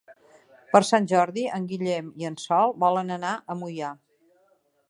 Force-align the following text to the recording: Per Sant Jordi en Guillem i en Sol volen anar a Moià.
Per 0.75 0.79
Sant 0.87 1.05
Jordi 1.11 1.43
en 1.59 1.69
Guillem 1.73 2.09
i 2.23 2.27
en 2.31 2.39
Sol 2.47 2.75
volen 2.87 3.17
anar 3.19 3.35
a 3.37 3.59
Moià. 3.63 3.93